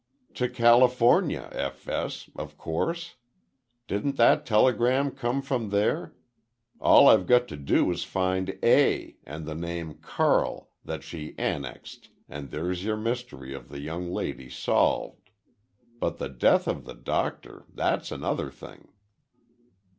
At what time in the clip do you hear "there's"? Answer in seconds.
12.49-12.83